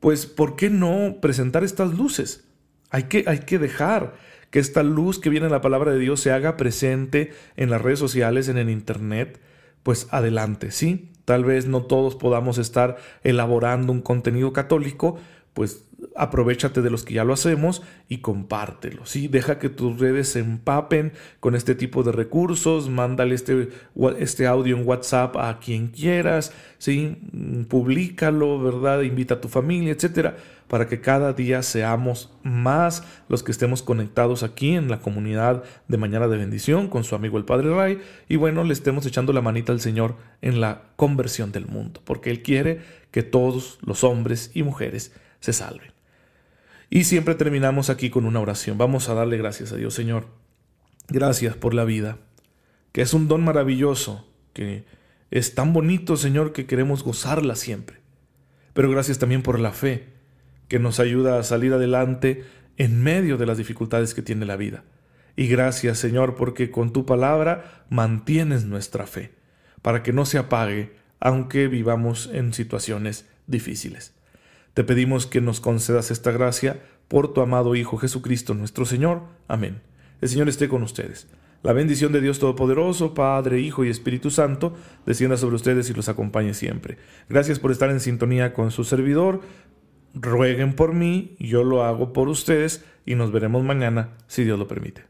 Pues, 0.00 0.26
¿por 0.26 0.57
qué 0.57 0.69
no 0.69 1.16
presentar 1.21 1.64
estas 1.64 1.95
luces? 1.95 2.45
Hay 2.90 3.05
que, 3.05 3.25
hay 3.26 3.40
que 3.40 3.59
dejar 3.59 4.14
que 4.50 4.59
esta 4.59 4.83
luz 4.83 5.19
que 5.19 5.31
viene 5.31 5.47
en 5.47 5.52
la 5.52 5.61
palabra 5.61 5.93
de 5.93 5.99
Dios 5.99 6.21
se 6.21 6.33
haga 6.33 6.57
presente 6.57 7.33
en 7.57 7.71
las 7.71 7.83
redes 7.83 7.99
sociales, 7.99 8.49
en 8.49 8.59
el 8.59 8.71
Internet, 8.71 9.40
pues 9.83 10.09
adelante, 10.11 10.71
¿sí? 10.71 11.11
Tal 11.25 11.45
vez 11.45 11.66
no 11.66 11.83
todos 11.83 12.14
podamos 12.14 12.59
estar 12.59 12.97
elaborando 13.25 13.93
un 13.93 14.00
contenido 14.00 14.52
católico, 14.52 15.19
pues 15.55 15.85
aprovechate 16.14 16.83
de 16.83 16.90
los 16.90 17.05
que 17.05 17.14
ya 17.14 17.25
lo 17.25 17.33
hacemos 17.33 17.83
y 18.09 18.19
compártelo, 18.19 19.07
¿sí? 19.07 19.28
Deja 19.28 19.59
que 19.59 19.69
tus 19.69 19.99
redes 19.99 20.28
se 20.28 20.40
empapen 20.40 21.12
con 21.40 21.55
este 21.55 21.75
tipo 21.75 22.02
de 22.02 22.12
recursos, 22.12 22.88
mándale 22.88 23.35
este, 23.35 23.69
este 24.19 24.47
audio 24.47 24.76
en 24.76 24.87
WhatsApp 24.87 25.37
a 25.37 25.59
quien 25.59 25.88
quieras, 25.88 26.52
¿sí? 26.78 27.16
Publícalo, 27.69 28.61
¿verdad? 28.61 29.02
Invita 29.02 29.35
a 29.35 29.40
tu 29.40 29.49
familia, 29.49 29.93
etcétera, 29.93 30.37
para 30.68 30.88
que 30.88 31.00
cada 31.00 31.32
día 31.32 31.62
seamos 31.62 32.32
más 32.42 33.04
los 33.28 33.42
que 33.42 33.52
estemos 33.52 33.82
conectados 33.82 34.42
aquí 34.42 34.75
en 34.75 34.88
la 34.88 35.00
comunidad 35.00 35.62
de 35.88 35.96
Mañana 35.96 36.28
de 36.28 36.37
Bendición 36.37 36.88
con 36.88 37.04
su 37.04 37.14
amigo 37.14 37.38
el 37.38 37.44
Padre 37.44 37.75
Ray 37.75 38.00
y 38.28 38.37
bueno, 38.37 38.64
le 38.64 38.73
estemos 38.73 39.06
echando 39.06 39.32
la 39.32 39.42
manita 39.42 39.73
al 39.73 39.80
Señor 39.80 40.16
en 40.42 40.61
la 40.61 40.82
conversión 40.96 41.52
del 41.52 41.66
mundo, 41.66 42.00
porque 42.04 42.30
Él 42.30 42.42
quiere 42.42 42.80
que 43.11 43.23
todos 43.23 43.78
los 43.82 44.04
hombres 44.04 44.50
y 44.54 44.62
mujeres 44.62 45.12
se 45.40 45.52
salven. 45.52 45.92
Y 46.90 47.04
siempre 47.04 47.35
terminamos 47.35 47.90
aquí 47.90 48.11
con 48.11 48.26
una 48.26 48.40
oración. 48.40 48.78
Vamos 48.78 49.08
a 49.08 49.14
darle 49.14 49.37
gracias 49.37 49.73
a 49.73 49.76
Dios, 49.76 49.94
Señor. 49.94 50.26
Gracias 51.08 51.56
por 51.56 51.75
la 51.75 51.85
vida, 51.85 52.18
que 52.92 53.02
es 53.02 53.14
un 53.14 53.28
don 53.28 53.44
maravilloso, 53.44 54.28
que 54.52 54.85
es 55.30 55.54
tan 55.54 55.73
bonito, 55.73 56.16
Señor, 56.16 56.52
que 56.52 56.66
queremos 56.66 57.02
gozarla 57.02 57.56
siempre. 57.56 57.99
Pero 58.73 58.90
gracias 58.90 59.18
también 59.18 59.42
por 59.42 59.58
la 59.58 59.73
fe, 59.73 60.15
que 60.68 60.78
nos 60.78 61.00
ayuda 61.00 61.38
a 61.38 61.42
salir 61.42 61.73
adelante 61.73 62.44
en 62.76 63.02
medio 63.02 63.37
de 63.37 63.46
las 63.46 63.58
dificultades 63.58 64.14
que 64.14 64.23
tiene 64.23 64.46
la 64.46 64.56
vida. 64.56 64.85
Y 65.37 65.49
gracias, 65.49 65.99
Señor, 65.99 66.35
porque 66.35 66.70
con 66.70 66.92
tu 66.92 67.04
palabra 67.04 67.85
mantienes 67.90 68.64
nuestra 68.64 69.06
fe, 69.06 69.32
para 69.82 70.02
que 70.02 70.12
no 70.12 70.25
se 70.26 70.38
apague, 70.38 70.92
aunque 71.20 71.68
vivamos 71.68 72.30
en 72.32 72.52
situaciones 72.52 73.26
difíciles. 73.46 74.14
Te 74.75 74.85
pedimos 74.85 75.26
que 75.26 75.40
nos 75.40 75.61
concedas 75.61 76.11
esta 76.11 76.32
gracia 76.32 76.82
por 77.08 77.32
tu 77.32 77.40
amado 77.40 77.75
Hijo 77.75 77.96
Jesucristo 77.96 78.54
nuestro 78.54 78.85
Señor. 78.85 79.23
Amén. 79.49 79.80
El 80.20 80.28
Señor 80.28 80.49
esté 80.49 80.68
con 80.68 80.82
ustedes. 80.82 81.28
La 81.62 81.73
bendición 81.73 82.12
de 82.12 82.20
Dios 82.20 82.38
Todopoderoso, 82.38 83.14
Padre, 83.14 83.61
Hijo 83.61 83.85
y 83.85 83.90
Espíritu 83.90 84.30
Santo, 84.30 84.75
descienda 85.04 85.37
sobre 85.37 85.56
ustedes 85.56 85.90
y 85.90 85.94
los 85.94 86.08
acompañe 86.08 86.54
siempre. 86.54 86.99
Gracias 87.28 87.58
por 87.58 87.73
estar 87.73 87.90
en 87.90 88.00
sintonía 88.00 88.52
con 88.52 88.70
su 88.70 88.85
servidor. 88.85 89.40
Rueguen 90.18 90.75
por 90.75 90.94
mí, 90.94 91.37
yo 91.38 91.62
lo 91.62 91.85
hago 91.85 92.14
por 92.14 92.28
ustedes 92.28 92.85
y 93.04 93.14
nos 93.16 93.32
veremos 93.32 93.62
mañana, 93.62 94.16
si 94.26 94.44
Dios 94.44 94.58
lo 94.58 94.66
permite. 94.66 95.04